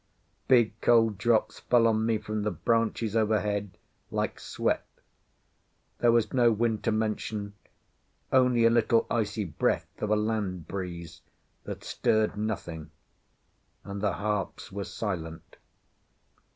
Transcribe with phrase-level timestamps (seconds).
[0.47, 3.77] Big, cold drops fell on me from the branches overhead
[4.09, 4.83] like sweat.
[5.99, 7.53] There was no wind to mention;
[8.33, 11.21] only a little icy breath of a land breeze
[11.65, 12.89] that stirred nothing;
[13.83, 15.57] and the harps were silent.